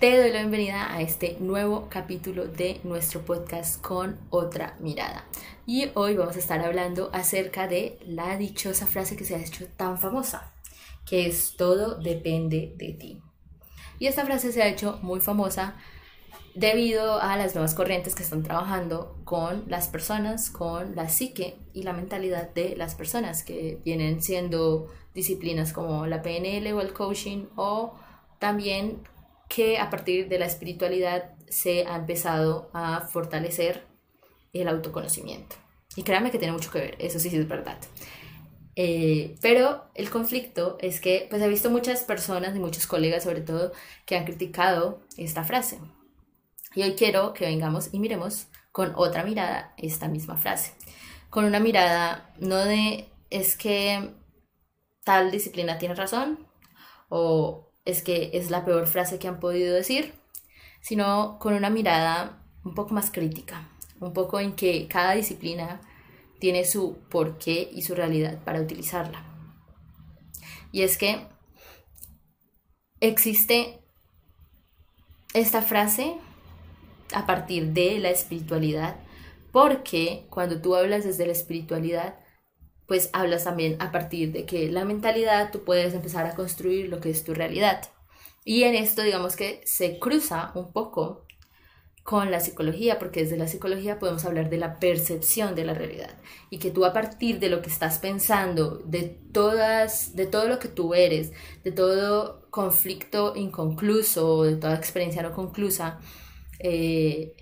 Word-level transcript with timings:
te 0.00 0.18
doy 0.18 0.30
la 0.30 0.38
bienvenida 0.38 0.94
a 0.94 1.02
este 1.02 1.36
nuevo 1.40 1.88
capítulo 1.90 2.46
de 2.46 2.80
nuestro 2.84 3.20
podcast 3.20 3.82
con 3.82 4.18
otra 4.30 4.74
mirada. 4.80 5.26
Y 5.66 5.90
hoy 5.92 6.16
vamos 6.16 6.36
a 6.36 6.38
estar 6.38 6.58
hablando 6.60 7.10
acerca 7.12 7.68
de 7.68 7.98
la 8.06 8.38
dichosa 8.38 8.86
frase 8.86 9.14
que 9.14 9.26
se 9.26 9.34
ha 9.34 9.42
hecho 9.44 9.66
tan 9.76 9.98
famosa, 9.98 10.54
que 11.04 11.26
es 11.26 11.54
todo 11.54 11.96
depende 11.96 12.72
de 12.78 12.94
ti. 12.94 13.20
Y 13.98 14.06
esta 14.06 14.24
frase 14.24 14.52
se 14.52 14.62
ha 14.62 14.68
hecho 14.68 14.98
muy 15.02 15.20
famosa 15.20 15.74
debido 16.54 17.20
a 17.20 17.36
las 17.36 17.54
nuevas 17.54 17.74
corrientes 17.74 18.14
que 18.14 18.22
están 18.22 18.42
trabajando 18.42 19.18
con 19.24 19.64
las 19.66 19.88
personas, 19.88 20.48
con 20.48 20.96
la 20.96 21.10
psique 21.10 21.58
y 21.74 21.82
la 21.82 21.92
mentalidad 21.92 22.48
de 22.54 22.74
las 22.74 22.94
personas, 22.94 23.44
que 23.44 23.78
vienen 23.84 24.22
siendo 24.22 24.90
disciplinas 25.14 25.74
como 25.74 26.06
la 26.06 26.22
PNL 26.22 26.72
o 26.72 26.80
el 26.80 26.94
coaching 26.94 27.48
o 27.56 27.96
también 28.38 29.02
que 29.50 29.78
a 29.78 29.90
partir 29.90 30.28
de 30.28 30.38
la 30.38 30.46
espiritualidad 30.46 31.34
se 31.48 31.84
ha 31.84 31.96
empezado 31.96 32.70
a 32.72 33.00
fortalecer 33.00 33.84
el 34.52 34.68
autoconocimiento. 34.68 35.56
Y 35.96 36.04
créanme 36.04 36.30
que 36.30 36.38
tiene 36.38 36.52
mucho 36.52 36.70
que 36.70 36.78
ver, 36.78 36.96
eso 37.00 37.18
sí, 37.18 37.28
es 37.36 37.48
verdad. 37.48 37.78
Eh, 38.76 39.36
pero 39.42 39.90
el 39.94 40.08
conflicto 40.08 40.78
es 40.80 41.00
que 41.00 41.26
pues 41.28 41.42
he 41.42 41.48
visto 41.48 41.68
muchas 41.68 42.04
personas 42.04 42.54
y 42.54 42.60
muchos 42.60 42.86
colegas 42.86 43.24
sobre 43.24 43.40
todo 43.40 43.72
que 44.06 44.16
han 44.16 44.24
criticado 44.24 45.02
esta 45.16 45.42
frase. 45.42 45.80
Y 46.76 46.82
hoy 46.82 46.94
quiero 46.94 47.34
que 47.34 47.46
vengamos 47.46 47.92
y 47.92 47.98
miremos 47.98 48.46
con 48.70 48.92
otra 48.94 49.24
mirada 49.24 49.74
esta 49.76 50.06
misma 50.06 50.36
frase. 50.36 50.74
Con 51.28 51.44
una 51.44 51.58
mirada 51.58 52.32
no 52.38 52.56
de 52.56 53.08
es 53.30 53.56
que 53.56 54.14
tal 55.02 55.32
disciplina 55.32 55.78
tiene 55.78 55.96
razón 55.96 56.46
o 57.08 57.69
es 57.90 58.02
que 58.02 58.30
es 58.34 58.50
la 58.50 58.64
peor 58.64 58.86
frase 58.86 59.18
que 59.18 59.28
han 59.28 59.40
podido 59.40 59.74
decir, 59.74 60.14
sino 60.80 61.38
con 61.38 61.54
una 61.54 61.70
mirada 61.70 62.42
un 62.64 62.74
poco 62.74 62.94
más 62.94 63.10
crítica, 63.10 63.68
un 64.00 64.12
poco 64.12 64.40
en 64.40 64.52
que 64.52 64.86
cada 64.88 65.12
disciplina 65.12 65.80
tiene 66.38 66.64
su 66.64 66.98
porqué 67.10 67.70
y 67.72 67.82
su 67.82 67.94
realidad 67.94 68.38
para 68.44 68.60
utilizarla. 68.60 69.24
Y 70.72 70.82
es 70.82 70.96
que 70.96 71.26
existe 73.00 73.80
esta 75.34 75.62
frase 75.62 76.16
a 77.12 77.26
partir 77.26 77.72
de 77.72 77.98
la 77.98 78.10
espiritualidad, 78.10 78.96
porque 79.52 80.26
cuando 80.30 80.60
tú 80.60 80.76
hablas 80.76 81.04
desde 81.04 81.26
la 81.26 81.32
espiritualidad, 81.32 82.19
pues 82.90 83.08
hablas 83.12 83.44
también 83.44 83.76
a 83.78 83.92
partir 83.92 84.32
de 84.32 84.44
que 84.44 84.68
la 84.68 84.84
mentalidad 84.84 85.52
tú 85.52 85.62
puedes 85.62 85.94
empezar 85.94 86.26
a 86.26 86.34
construir 86.34 86.88
lo 86.88 86.98
que 86.98 87.10
es 87.10 87.22
tu 87.22 87.34
realidad. 87.34 87.88
Y 88.44 88.64
en 88.64 88.74
esto 88.74 89.02
digamos 89.02 89.36
que 89.36 89.60
se 89.64 90.00
cruza 90.00 90.50
un 90.56 90.72
poco 90.72 91.24
con 92.02 92.32
la 92.32 92.40
psicología, 92.40 92.98
porque 92.98 93.22
desde 93.22 93.36
la 93.36 93.46
psicología 93.46 94.00
podemos 94.00 94.24
hablar 94.24 94.50
de 94.50 94.56
la 94.56 94.80
percepción 94.80 95.54
de 95.54 95.64
la 95.64 95.74
realidad 95.74 96.18
y 96.50 96.58
que 96.58 96.72
tú 96.72 96.84
a 96.84 96.92
partir 96.92 97.38
de 97.38 97.48
lo 97.48 97.62
que 97.62 97.70
estás 97.70 98.00
pensando, 98.00 98.82
de 98.84 99.02
todas, 99.04 100.16
de 100.16 100.26
todo 100.26 100.48
lo 100.48 100.58
que 100.58 100.66
tú 100.66 100.92
eres, 100.92 101.30
de 101.62 101.70
todo 101.70 102.50
conflicto 102.50 103.36
inconcluso, 103.36 104.42
de 104.42 104.56
toda 104.56 104.74
experiencia 104.74 105.22
no 105.22 105.32
conclusa, 105.32 106.00
eh, 106.58 107.36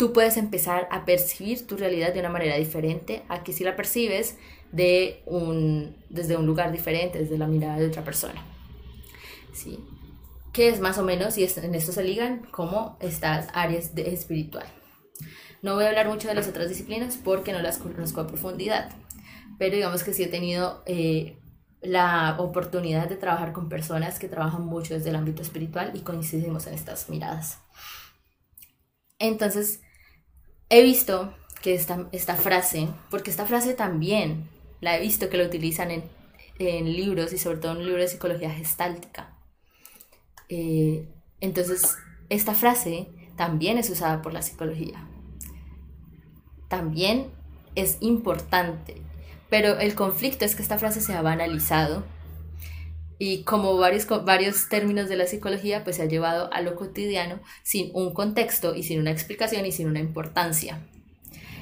tú 0.00 0.14
puedes 0.14 0.38
empezar 0.38 0.88
a 0.90 1.04
percibir 1.04 1.66
tu 1.66 1.76
realidad 1.76 2.14
de 2.14 2.20
una 2.20 2.30
manera 2.30 2.56
diferente 2.56 3.22
a 3.28 3.44
que 3.44 3.52
si 3.52 3.64
la 3.64 3.76
percibes 3.76 4.38
de 4.72 5.22
un, 5.26 5.94
desde 6.08 6.38
un 6.38 6.46
lugar 6.46 6.72
diferente, 6.72 7.18
desde 7.18 7.36
la 7.36 7.46
mirada 7.46 7.76
de 7.76 7.86
otra 7.86 8.02
persona. 8.02 8.42
¿Sí? 9.52 9.78
Que 10.54 10.70
es 10.70 10.80
más 10.80 10.96
o 10.96 11.02
menos, 11.02 11.36
y 11.36 11.44
en 11.44 11.74
esto 11.74 11.92
se 11.92 12.02
ligan, 12.02 12.46
como 12.50 12.96
estas 13.00 13.48
áreas 13.52 13.94
de 13.94 14.14
espiritual. 14.14 14.64
No 15.60 15.74
voy 15.74 15.84
a 15.84 15.88
hablar 15.88 16.08
mucho 16.08 16.28
de 16.28 16.34
las 16.34 16.48
otras 16.48 16.70
disciplinas 16.70 17.18
porque 17.22 17.52
no 17.52 17.60
las 17.60 17.76
conozco 17.76 18.22
a 18.22 18.26
profundidad, 18.26 18.88
pero 19.58 19.76
digamos 19.76 20.02
que 20.02 20.14
sí 20.14 20.22
he 20.22 20.28
tenido 20.28 20.82
eh, 20.86 21.36
la 21.82 22.36
oportunidad 22.38 23.06
de 23.06 23.16
trabajar 23.16 23.52
con 23.52 23.68
personas 23.68 24.18
que 24.18 24.28
trabajan 24.28 24.64
mucho 24.64 24.94
desde 24.94 25.10
el 25.10 25.16
ámbito 25.16 25.42
espiritual 25.42 25.90
y 25.92 26.00
coincidimos 26.00 26.66
en 26.68 26.72
estas 26.72 27.10
miradas. 27.10 27.58
Entonces, 29.18 29.82
he 30.70 30.82
visto 30.82 31.34
que 31.62 31.74
esta, 31.74 32.36
frase, 32.36 32.88
porque 33.10 33.30
esta 33.30 33.44
frase 33.44 33.74
también 33.74 34.48
la 34.80 34.96
he 34.96 35.00
visto 35.00 35.28
que 35.28 35.36
la 35.36 35.44
utilizan 35.44 35.90
en, 35.90 36.04
en 36.58 36.92
libros 36.92 37.32
y 37.32 37.38
sobre 37.38 37.58
todo 37.58 37.72
en 37.72 37.84
libros 37.84 38.04
de 38.04 38.08
psicología 38.08 38.50
gestáltica. 38.50 39.36
Eh, 40.48 41.06
entonces, 41.40 41.96
esta 42.28 42.54
frase 42.54 43.08
también 43.36 43.76
es 43.78 43.90
usada 43.90 44.22
por 44.22 44.32
la 44.32 44.42
psicología. 44.42 45.06
También 46.68 47.26
es 47.74 47.98
importante, 48.00 49.02
pero 49.50 49.78
el 49.78 49.94
conflicto 49.94 50.44
es 50.44 50.54
que 50.54 50.62
esta 50.62 50.78
frase 50.78 51.00
se 51.00 51.14
ha 51.14 51.22
banalizado 51.22 52.04
y 53.22 53.42
como 53.42 53.76
varios, 53.76 54.06
varios 54.24 54.70
términos 54.70 55.10
de 55.10 55.16
la 55.16 55.26
psicología, 55.26 55.84
pues 55.84 55.96
se 55.96 56.02
ha 56.02 56.06
llevado 56.06 56.50
a 56.54 56.62
lo 56.62 56.74
cotidiano 56.74 57.38
sin 57.62 57.90
un 57.94 58.14
contexto 58.14 58.74
y 58.74 58.82
sin 58.82 58.98
una 58.98 59.10
explicación 59.10 59.66
y 59.66 59.72
sin 59.72 59.88
una 59.88 60.00
importancia. 60.00 60.80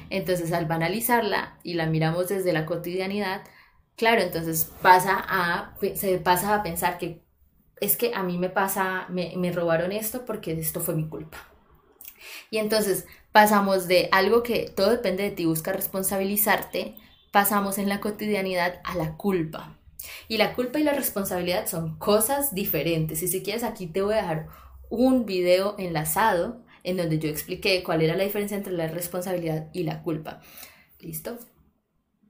Entonces, 0.09 0.53
al 0.53 0.67
banalizarla 0.67 1.59
y 1.61 1.73
la 1.73 1.85
miramos 1.87 2.29
desde 2.29 2.53
la 2.53 2.65
cotidianidad, 2.65 3.41
claro, 3.97 4.21
entonces 4.21 4.71
pasa 4.81 5.21
a, 5.27 5.75
se 5.95 6.17
pasa 6.19 6.55
a 6.55 6.63
pensar 6.63 6.97
que 6.97 7.25
es 7.81 7.97
que 7.97 8.13
a 8.15 8.23
mí 8.23 8.37
me 8.37 8.49
pasa, 8.49 9.07
me, 9.09 9.33
me 9.35 9.51
robaron 9.51 9.91
esto 9.91 10.23
porque 10.25 10.53
esto 10.53 10.79
fue 10.79 10.95
mi 10.95 11.09
culpa. 11.09 11.39
Y 12.51 12.59
entonces 12.59 13.05
pasamos 13.33 13.89
de 13.89 14.07
algo 14.13 14.43
que 14.43 14.71
todo 14.73 14.91
depende 14.91 15.23
de 15.23 15.31
ti, 15.31 15.45
busca 15.45 15.73
responsabilizarte, 15.73 16.95
pasamos 17.33 17.77
en 17.79 17.89
la 17.89 17.99
cotidianidad 17.99 18.79
a 18.85 18.95
la 18.95 19.17
culpa. 19.17 19.78
Y 20.27 20.37
la 20.37 20.53
culpa 20.53 20.79
y 20.79 20.83
la 20.83 20.93
responsabilidad 20.93 21.67
son 21.67 21.97
cosas 21.97 22.53
diferentes. 22.53 23.21
Y 23.23 23.27
si 23.27 23.43
quieres, 23.43 23.63
aquí 23.63 23.87
te 23.87 24.01
voy 24.01 24.13
a 24.13 24.17
dejar 24.17 24.47
un 24.89 25.25
video 25.25 25.75
enlazado 25.77 26.63
en 26.83 26.97
donde 26.97 27.19
yo 27.19 27.29
expliqué 27.29 27.83
cuál 27.83 28.01
era 28.01 28.15
la 28.15 28.23
diferencia 28.23 28.57
entre 28.57 28.73
la 28.73 28.87
responsabilidad 28.87 29.69
y 29.73 29.83
la 29.83 30.01
culpa. 30.01 30.41
¿Listo? 30.99 31.37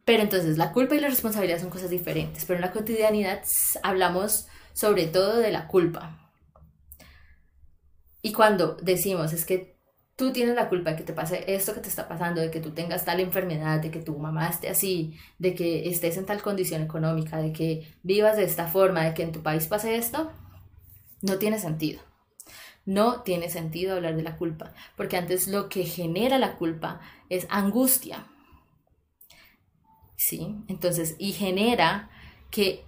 Pero 0.06 0.24
entonces 0.24 0.58
la 0.58 0.72
culpa 0.72 0.96
y 0.96 1.00
la 1.00 1.10
responsabilidad 1.10 1.60
son 1.60 1.70
cosas 1.70 1.90
diferentes, 1.90 2.46
pero 2.46 2.58
en 2.58 2.62
la 2.62 2.72
cotidianidad 2.72 3.44
hablamos 3.84 4.48
sobre 4.74 5.06
todo 5.06 5.38
de 5.38 5.52
la 5.52 5.68
culpa. 5.68 6.32
Y 8.22 8.34
cuando 8.34 8.76
decimos 8.82 9.34
es 9.34 9.46
que 9.46 9.79
tú 10.20 10.34
tienes 10.34 10.54
la 10.54 10.68
culpa 10.68 10.90
de 10.92 10.98
que 10.98 11.04
te 11.04 11.14
pase 11.14 11.46
esto 11.48 11.74
que 11.74 11.80
te 11.80 11.88
está 11.88 12.10
pasando, 12.10 12.42
de 12.42 12.52
que 12.52 12.60
tú 12.60 12.72
tengas 12.72 13.06
tal 13.06 13.22
enfermedad, 13.22 13.80
de 13.80 13.90
que 13.90 14.02
tu 14.02 14.18
mamá 14.20 14.50
esté 14.50 14.68
así, 14.68 15.18
de 15.38 15.56
que 15.56 15.88
estés 15.88 16.18
en 16.18 16.26
tal 16.26 16.42
condición 16.42 16.82
económica, 16.82 17.38
de 17.38 17.54
que 17.54 17.88
vivas 18.04 18.36
de 18.36 18.44
esta 18.44 18.68
forma, 18.68 19.06
de 19.06 19.14
que 19.14 19.24
en 19.24 19.32
tu 19.32 19.42
país 19.42 19.68
pase 19.68 19.96
esto, 19.96 20.30
no 21.22 21.38
tiene 21.38 21.58
sentido. 21.58 22.02
No 22.86 23.22
tiene 23.22 23.50
sentido 23.50 23.96
hablar 23.96 24.18
de 24.18 24.24
la 24.24 24.36
culpa, 24.36 24.74
porque 24.98 25.16
antes 25.16 25.48
lo 25.48 25.70
que 25.70 25.86
genera 25.86 26.38
la 26.38 26.58
culpa 26.58 27.00
es 27.30 27.48
angustia. 27.50 28.28
¿Sí? 30.18 30.54
Entonces, 30.68 31.16
y 31.18 31.32
genera 31.32 32.10
que 32.52 32.84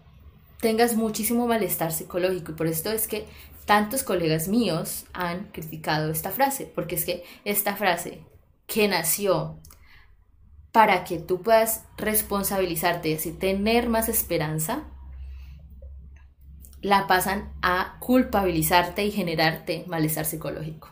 tengas 0.62 0.96
muchísimo 0.96 1.48
malestar 1.48 1.92
psicológico 1.92 2.52
y 2.52 2.56
por 2.56 2.68
esto 2.68 2.92
es 2.92 3.08
que 3.08 3.26
tantos 3.66 4.04
colegas 4.04 4.48
míos 4.48 5.06
han 5.14 5.46
criticado 5.52 6.12
esta 6.12 6.32
frase, 6.32 6.72
porque 6.74 6.96
es 6.96 7.06
que 7.06 7.24
esta 7.44 7.76
frase 7.76 8.22
que 8.68 8.88
nació 8.88 9.60
para 10.72 11.04
que 11.04 11.20
tú 11.20 11.42
puedas 11.42 11.84
responsabilizarte 11.98 13.10
y 13.10 13.14
así 13.16 13.34
tener 13.34 13.90
más 13.90 14.08
esperanza, 14.08 14.84
la 16.82 17.08
pasan 17.08 17.52
a 17.62 17.98
culpabilizarte 18.00 19.04
y 19.04 19.12
generarte 19.12 19.84
malestar 19.88 20.26
psicológico. 20.26 20.90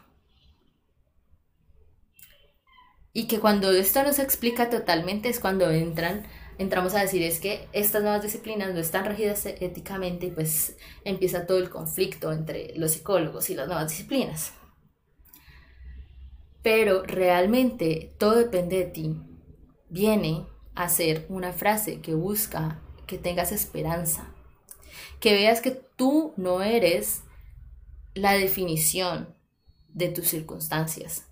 Y 3.13 3.27
que 3.27 3.39
cuando 3.39 3.71
esto 3.71 4.03
no 4.03 4.13
se 4.13 4.21
explica 4.21 4.69
totalmente 4.69 5.29
es 5.29 5.39
cuando 5.39 5.71
entran 5.71 6.27
entramos 6.59 6.93
a 6.93 6.99
decir 6.99 7.23
es 7.23 7.39
que 7.39 7.67
estas 7.71 8.03
nuevas 8.03 8.21
disciplinas 8.21 8.73
no 8.73 8.79
están 8.79 9.05
regidas 9.05 9.45
éticamente 9.45 10.27
y 10.27 10.31
pues 10.31 10.77
empieza 11.05 11.47
todo 11.47 11.57
el 11.57 11.69
conflicto 11.69 12.31
entre 12.31 12.75
los 12.75 12.91
psicólogos 12.91 13.49
y 13.49 13.55
las 13.55 13.67
nuevas 13.67 13.89
disciplinas. 13.89 14.51
Pero 16.61 17.03
realmente 17.03 18.13
todo 18.19 18.35
depende 18.35 18.77
de 18.77 18.85
ti. 18.85 19.15
Viene 19.89 20.45
a 20.75 20.89
ser 20.89 21.25
una 21.29 21.53
frase 21.53 22.01
que 22.01 22.13
busca 22.13 22.81
que 23.07 23.17
tengas 23.17 23.53
esperanza, 23.53 24.33
que 25.21 25.31
veas 25.31 25.61
que 25.61 25.71
tú 25.71 26.33
no 26.35 26.61
eres 26.61 27.23
la 28.13 28.33
definición 28.33 29.33
de 29.87 30.09
tus 30.09 30.27
circunstancias, 30.27 31.28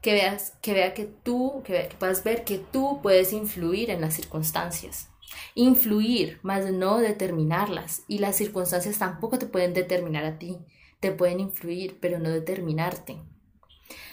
que 0.00 0.12
veas, 0.12 0.52
que 0.62 0.74
vea 0.74 0.94
que 0.94 1.04
tú, 1.04 1.62
que, 1.64 1.88
puedas 1.98 2.22
ver 2.24 2.44
que 2.44 2.58
tú 2.58 3.00
puedes 3.02 3.32
influir 3.32 3.90
en 3.90 4.00
las 4.00 4.14
circunstancias. 4.14 5.08
Influir, 5.54 6.38
más 6.42 6.70
no 6.70 6.98
determinarlas. 6.98 8.02
Y 8.08 8.18
las 8.18 8.36
circunstancias 8.36 8.98
tampoco 8.98 9.38
te 9.38 9.46
pueden 9.46 9.74
determinar 9.74 10.24
a 10.24 10.38
ti. 10.38 10.58
te 11.00 11.12
pueden 11.12 11.38
influir, 11.38 11.98
pero 12.00 12.18
no 12.18 12.28
determinarte. 12.28 13.22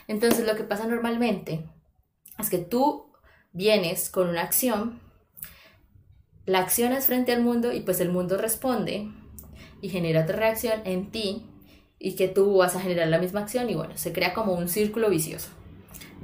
Entonces 0.08 0.46
lo 0.46 0.56
que 0.56 0.64
pasa 0.64 0.86
normalmente 0.86 1.66
es 2.38 2.52
que 2.52 2.60
tú 2.60 3.12
vienes 3.54 4.12
con 4.12 4.30
una 4.30 4.44
acción, 4.44 5.00
la 6.46 6.60
acción 6.60 6.94
es 6.94 7.08
frente 7.08 7.32
al 7.32 7.42
mundo 7.42 7.74
y 7.74 7.82
pues 7.82 8.00
el 8.02 8.10
mundo 8.10 8.38
responde 8.38 9.10
y 9.82 9.90
genera 9.90 10.22
otra 10.22 10.36
reacción 10.36 10.82
en 10.86 11.10
ti 11.10 11.48
y 11.98 12.16
que 12.16 12.28
tú 12.28 12.58
vas 12.58 12.76
a 12.76 12.82
generar 12.82 13.08
la 13.08 13.18
misma 13.18 13.40
acción 13.40 13.68
y 13.68 13.74
bueno, 13.74 13.98
se 13.98 14.14
crea 14.14 14.36
como 14.36 14.54
un 14.54 14.70
círculo 14.70 15.10
vicioso 15.10 15.50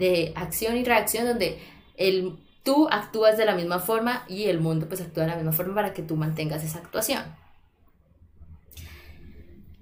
de 0.01 0.33
acción 0.35 0.77
y 0.77 0.83
reacción 0.83 1.27
donde 1.27 1.59
el, 1.95 2.39
tú 2.63 2.87
actúas 2.89 3.37
de 3.37 3.45
la 3.45 3.53
misma 3.53 3.77
forma 3.77 4.25
y 4.27 4.45
el 4.45 4.59
mundo 4.59 4.87
pues 4.87 4.99
actúa 4.99 5.25
de 5.25 5.29
la 5.29 5.35
misma 5.35 5.51
forma 5.51 5.75
para 5.75 5.93
que 5.93 6.01
tú 6.01 6.15
mantengas 6.15 6.63
esa 6.63 6.79
actuación. 6.79 7.23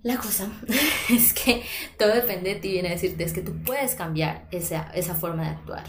La 0.04 0.18
cosa 0.18 0.52
es 1.10 1.34
que 1.34 1.64
todo 1.98 2.14
depende 2.14 2.54
de 2.54 2.60
ti, 2.60 2.72
viene 2.74 2.90
a 2.90 2.92
decirte, 2.92 3.24
es 3.24 3.32
que 3.32 3.42
tú 3.42 3.64
puedes 3.64 3.96
cambiar 3.96 4.46
esa, 4.52 4.92
esa 4.94 5.16
forma 5.16 5.44
de 5.44 5.50
actuar. 5.52 5.86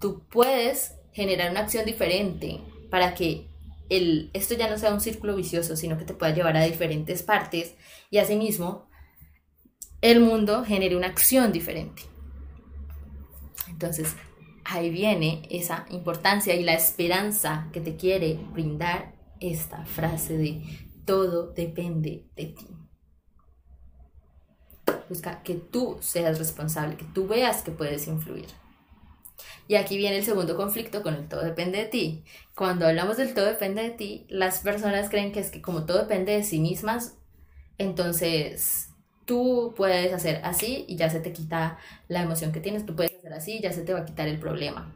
Tú 0.00 0.22
puedes 0.30 0.94
generar 1.12 1.50
una 1.50 1.60
acción 1.60 1.84
diferente 1.84 2.60
para 2.88 3.14
que 3.14 3.48
el, 3.88 4.30
esto 4.32 4.54
ya 4.54 4.70
no 4.70 4.78
sea 4.78 4.94
un 4.94 5.00
círculo 5.00 5.34
vicioso, 5.34 5.76
sino 5.76 5.98
que 5.98 6.04
te 6.04 6.14
pueda 6.14 6.32
llevar 6.32 6.56
a 6.56 6.62
diferentes 6.62 7.24
partes 7.24 7.74
y 8.10 8.18
asimismo 8.18 8.88
el 10.02 10.20
mundo 10.20 10.64
genere 10.64 10.96
una 10.96 11.08
acción 11.08 11.50
diferente. 11.50 12.02
Entonces, 13.80 14.14
ahí 14.64 14.90
viene 14.90 15.40
esa 15.48 15.86
importancia 15.88 16.54
y 16.54 16.64
la 16.64 16.74
esperanza 16.74 17.70
que 17.72 17.80
te 17.80 17.96
quiere 17.96 18.38
brindar 18.52 19.14
esta 19.40 19.86
frase 19.86 20.36
de 20.36 20.62
todo 21.06 21.52
depende 21.52 22.26
de 22.36 22.44
ti. 22.44 22.66
Busca 25.08 25.42
que 25.42 25.54
tú 25.54 25.96
seas 26.02 26.38
responsable, 26.38 26.98
que 26.98 27.06
tú 27.06 27.26
veas 27.26 27.62
que 27.62 27.70
puedes 27.70 28.06
influir. 28.06 28.48
Y 29.66 29.76
aquí 29.76 29.96
viene 29.96 30.18
el 30.18 30.24
segundo 30.26 30.58
conflicto 30.58 31.02
con 31.02 31.14
el 31.14 31.26
todo 31.26 31.42
depende 31.42 31.78
de 31.78 31.86
ti. 31.86 32.24
Cuando 32.54 32.86
hablamos 32.86 33.16
del 33.16 33.32
todo 33.32 33.46
depende 33.46 33.82
de 33.82 33.90
ti, 33.92 34.26
las 34.28 34.58
personas 34.58 35.08
creen 35.08 35.32
que 35.32 35.40
es 35.40 35.50
que 35.50 35.62
como 35.62 35.86
todo 35.86 36.00
depende 36.00 36.32
de 36.32 36.44
sí 36.44 36.60
mismas, 36.60 37.16
entonces 37.78 38.89
tú 39.30 39.74
puedes 39.76 40.12
hacer 40.12 40.40
así 40.42 40.84
y 40.88 40.96
ya 40.96 41.08
se 41.08 41.20
te 41.20 41.32
quita 41.32 41.78
la 42.08 42.20
emoción 42.20 42.50
que 42.50 42.58
tienes, 42.58 42.84
tú 42.84 42.96
puedes 42.96 43.14
hacer 43.16 43.32
así 43.32 43.58
y 43.58 43.60
ya 43.60 43.72
se 43.72 43.82
te 43.82 43.92
va 43.92 44.00
a 44.00 44.04
quitar 44.04 44.26
el 44.26 44.40
problema. 44.40 44.92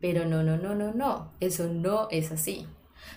Pero 0.00 0.26
no, 0.26 0.44
no, 0.44 0.56
no, 0.56 0.76
no, 0.76 0.94
no, 0.94 1.32
eso 1.40 1.66
no 1.66 2.06
es 2.12 2.30
así. 2.30 2.68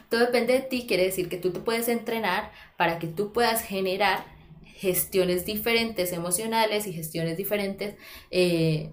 Todo 0.09 0.21
depende 0.21 0.53
de 0.53 0.61
ti, 0.61 0.87
quiere 0.87 1.03
decir 1.03 1.29
que 1.29 1.37
tú 1.37 1.51
te 1.51 1.59
puedes 1.59 1.89
entrenar 1.89 2.51
para 2.75 2.97
que 2.97 3.05
tú 3.05 3.33
puedas 3.33 3.61
generar 3.61 4.25
gestiones 4.65 5.45
diferentes 5.45 6.11
emocionales 6.11 6.87
y 6.87 6.93
gestiones 6.93 7.37
diferentes, 7.37 7.93
eh, 8.31 8.89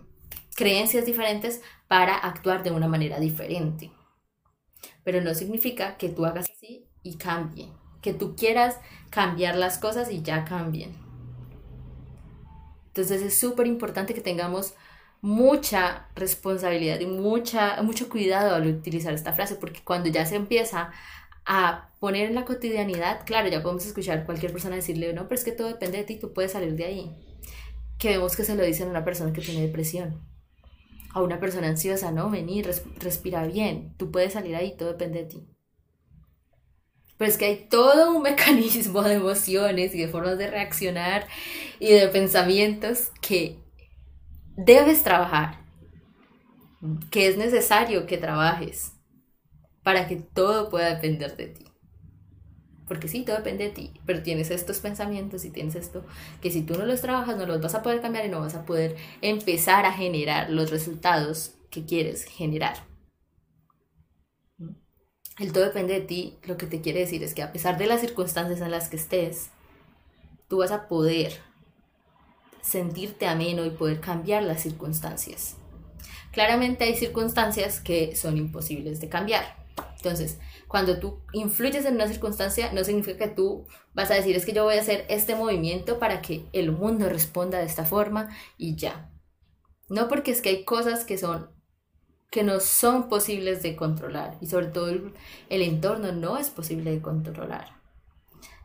creencias 0.55 1.07
diferentes 1.07 1.63
para 1.89 2.15
actuar 2.15 2.63
de 2.63 2.73
una 2.73 2.89
manera 2.89 3.19
diferente. 3.19 3.91
Pero 5.03 5.23
no 5.23 5.33
significa 5.33 5.97
que 5.97 6.11
tú 6.11 6.27
hagas 6.27 6.51
así 6.51 6.91
y 7.03 7.17
cambie 7.17 7.71
que 8.03 8.15
tú 8.15 8.37
quieras 8.37 8.77
cambiar 9.11 9.57
las 9.57 9.79
cosas 9.79 10.11
y 10.11 10.23
ya 10.23 10.45
cambien. 10.45 10.93
Entonces 12.89 13.23
es 13.23 13.37
súper 13.39 13.67
importante 13.67 14.15
que 14.15 14.21
tengamos 14.21 14.75
mucha 15.21 16.09
responsabilidad 16.15 17.01
y 17.01 17.07
mucha, 17.07 17.83
mucho 17.83 18.09
cuidado 18.09 18.55
al 18.55 18.67
utilizar 18.67 19.15
esta 19.15 19.33
frase, 19.33 19.57
porque 19.57 19.83
cuando 19.83 20.09
ya 20.09 20.27
se 20.27 20.37
empieza 20.37 20.93
a 21.45 21.91
poner 21.99 22.29
en 22.29 22.35
la 22.35 22.45
cotidianidad, 22.45 23.25
claro, 23.25 23.49
ya 23.49 23.63
podemos 23.63 23.87
escuchar 23.87 24.27
cualquier 24.27 24.53
persona 24.53 24.77
decirle, 24.77 25.13
no, 25.13 25.29
pero 25.29 25.39
es 25.39 25.45
que 25.45 25.53
todo 25.53 25.69
depende 25.69 25.99
de 25.99 26.05
ti, 26.05 26.17
tú 26.17 26.33
puedes 26.33 26.53
salir 26.53 26.75
de 26.75 26.85
ahí. 26.85 27.17
Que 27.99 28.11
vemos 28.11 28.37
que 28.37 28.45
se 28.45 28.55
lo 28.55 28.63
dicen 28.63 28.89
a 28.89 28.91
una 28.91 29.05
persona 29.05 29.33
que 29.33 29.41
tiene 29.41 29.63
depresión, 29.63 30.21
a 31.13 31.23
una 31.23 31.41
persona 31.41 31.69
ansiosa, 31.69 32.13
no, 32.13 32.31
vení, 32.31 32.63
respira 32.63 33.47
bien, 33.47 33.95
tú 33.97 34.11
puedes 34.11 34.35
salir 34.35 34.55
ahí, 34.55 34.77
todo 34.77 34.91
depende 34.91 35.21
de 35.21 35.25
ti. 35.25 35.49
Pero 37.19 37.31
es 37.31 37.37
que 37.37 37.45
hay 37.47 37.67
todo 37.69 38.13
un 38.17 38.23
mecanismo 38.31 39.03
de 39.03 39.15
emociones 39.15 39.95
y 39.95 40.01
de 40.01 40.09
formas 40.09 40.39
de 40.39 40.51
reaccionar 40.51 41.27
y 41.81 41.93
de 41.93 42.09
pensamientos 42.09 43.11
que 43.21 43.59
debes 44.57 45.03
trabajar, 45.03 45.61
que 47.11 47.29
es 47.29 47.37
necesario 47.37 48.07
que 48.07 48.19
trabajes 48.19 48.93
para 49.83 50.07
que 50.07 50.17
todo 50.17 50.71
pueda 50.71 50.95
depender 50.95 51.37
de 51.37 51.47
ti. 51.47 51.65
Porque 52.87 53.07
sí, 53.07 53.23
todo 53.23 53.37
depende 53.37 53.65
de 53.65 53.71
ti, 53.71 53.93
pero 54.07 54.23
tienes 54.23 54.51
estos 54.51 54.79
pensamientos 54.79 55.45
y 55.45 55.51
tienes 55.51 55.75
esto 55.75 56.07
que 56.41 56.51
si 56.51 56.63
tú 56.63 56.79
no 56.79 56.87
los 56.87 57.03
trabajas 57.03 57.37
no 57.37 57.45
los 57.45 57.61
vas 57.61 57.75
a 57.75 57.83
poder 57.83 58.01
cambiar 58.01 58.25
y 58.25 58.31
no 58.31 58.41
vas 58.41 58.55
a 58.55 58.65
poder 58.65 58.97
empezar 59.21 59.85
a 59.85 59.93
generar 59.93 60.49
los 60.51 60.71
resultados 60.71 61.55
que 61.71 61.85
quieres 61.85 62.25
generar. 62.25 62.88
El 65.39 65.53
todo 65.53 65.65
depende 65.65 65.95
de 65.95 66.01
ti. 66.01 66.39
Lo 66.45 66.57
que 66.57 66.67
te 66.67 66.81
quiere 66.81 67.01
decir 67.01 67.23
es 67.23 67.35
que 67.35 67.43
a 67.43 67.53
pesar 67.53 67.79
de 67.79 67.87
las 67.87 68.01
circunstancias 68.01 68.61
en 68.61 68.71
las 68.71 68.89
que 68.89 68.97
estés, 68.97 69.51
tú 70.49 70.59
vas 70.59 70.73
a 70.73 70.89
poder 70.89 71.41
sentirte 72.61 73.27
ameno 73.27 73.65
y 73.65 73.71
poder 73.71 74.01
cambiar 74.01 74.43
las 74.43 74.63
circunstancias. 74.63 75.57
Claramente 76.33 76.85
hay 76.85 76.97
circunstancias 76.97 77.81
que 77.81 78.17
son 78.17 78.37
imposibles 78.37 79.01
de 79.01 79.09
cambiar. 79.09 79.57
Entonces, 79.97 80.39
cuando 80.67 80.99
tú 80.99 81.21
influyes 81.33 81.85
en 81.85 81.95
una 81.95 82.09
circunstancia, 82.09 82.73
no 82.73 82.85
significa 82.85 83.19
que 83.19 83.35
tú 83.35 83.67
vas 83.95 84.11
a 84.11 84.15
decir 84.15 84.37
es 84.37 84.45
que 84.45 84.53
yo 84.53 84.65
voy 84.65 84.77
a 84.77 84.81
hacer 84.81 85.07
este 85.09 85.35
movimiento 85.35 85.99
para 85.99 86.21
que 86.21 86.45
el 86.53 86.73
mundo 86.73 87.09
responda 87.09 87.59
de 87.59 87.65
esta 87.65 87.85
forma 87.85 88.29
y 88.57 88.77
ya. 88.77 89.11
No 89.89 90.09
porque 90.09 90.33
es 90.33 90.43
que 90.43 90.51
hay 90.51 90.65
cosas 90.65 91.05
que 91.05 91.17
son 91.17 91.51
que 92.31 92.43
no 92.43 92.61
son 92.61 93.09
posibles 93.09 93.63
de 93.63 93.77
controlar 93.77 94.37
y 94.41 94.47
sobre 94.47 94.67
todo 94.67 94.91
el, 94.91 95.13
entorno 95.49 96.13
no 96.13 96.37
es 96.37 96.51
posible 96.51 96.91
de 96.91 97.01
controlar. 97.01 97.79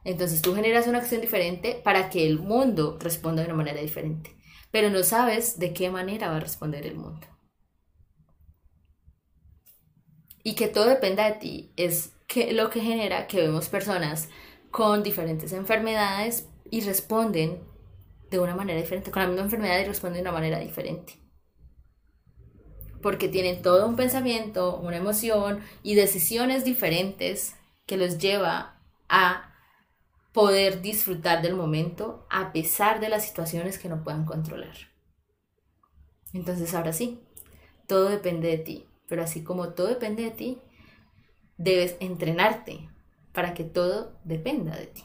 Entonces 0.04 0.42
tú 0.42 0.54
generas 0.54 0.88
una 0.88 0.98
acción 0.98 1.22
diferente 1.22 1.80
para 1.82 2.10
que 2.10 2.28
el 2.28 2.40
mundo 2.40 2.98
responda 3.00 3.42
de 3.42 3.48
una 3.48 3.58
manera 3.58 3.80
diferente, 3.80 4.36
pero 4.72 4.90
no 4.90 5.04
sabes 5.04 5.60
de 5.60 5.74
qué 5.74 5.90
manera 5.90 6.30
va 6.30 6.38
a 6.38 6.42
responder 6.42 6.86
el 6.86 6.96
mundo. 6.96 7.26
Y 10.44 10.56
que 10.56 10.68
todo 10.68 10.88
dependa 10.88 11.24
de 11.26 11.40
ti 11.40 11.74
es 11.78 12.12
que 12.28 12.52
lo 12.52 12.70
que 12.70 12.82
genera 12.82 13.28
que 13.28 13.38
vemos 13.38 13.70
personas 13.70 14.28
con 14.72 15.02
diferentes 15.02 15.54
enfermedades 15.54 16.50
y 16.70 16.82
responden 16.82 17.64
de 18.30 18.40
una 18.40 18.56
manera 18.56 18.82
diferente, 18.82 19.10
con 19.10 19.22
la 19.22 19.30
misma 19.30 19.44
enfermedad 19.44 19.80
y 19.80 19.86
responden 19.86 20.16
de 20.24 20.30
una 20.30 20.38
manera 20.38 20.60
diferente 20.60 21.23
porque 23.04 23.28
tienen 23.28 23.62
todo 23.62 23.86
un 23.86 23.96
pensamiento, 23.96 24.78
una 24.78 24.98
emoción 24.98 25.60
y 25.84 25.94
decisiones 25.94 26.64
diferentes 26.64 27.56
que 27.86 27.98
los 27.98 28.18
lleva 28.18 28.80
a 29.10 29.54
poder 30.32 30.82
disfrutar 30.82 31.44
del 31.44 31.56
momento 31.56 32.26
a 32.32 32.52
pesar 32.54 33.00
de 33.00 33.10
las 33.10 33.24
situaciones 33.24 33.78
que 33.78 33.90
no 33.90 34.04
puedan 34.04 34.26
controlar. 34.26 34.76
Entonces 36.34 36.74
ahora 36.74 36.94
sí, 36.94 37.20
todo 37.86 38.10
depende 38.10 38.48
de 38.48 38.58
ti, 38.58 38.88
pero 39.08 39.22
así 39.22 39.44
como 39.44 39.74
todo 39.74 39.88
depende 39.88 40.24
de 40.24 40.32
ti, 40.32 40.62
debes 41.58 41.96
entrenarte 42.00 42.90
para 43.34 43.54
que 43.54 43.64
todo 43.64 44.18
dependa 44.24 44.76
de 44.76 44.88
ti. 44.88 45.04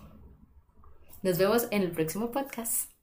Nos 1.23 1.37
vemos 1.37 1.67
en 1.71 1.83
el 1.83 1.91
próximo 1.91 2.31
podcast. 2.31 2.98